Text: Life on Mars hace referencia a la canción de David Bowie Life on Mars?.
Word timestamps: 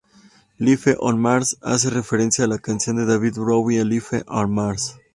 Life 0.57 0.87
on 1.07 1.19
Mars 1.21 1.57
hace 1.61 1.91
referencia 1.91 2.45
a 2.45 2.47
la 2.47 2.57
canción 2.57 2.95
de 2.95 3.05
David 3.05 3.35
Bowie 3.35 3.85
Life 3.85 4.23
on 4.27 4.51
Mars?. 4.51 4.97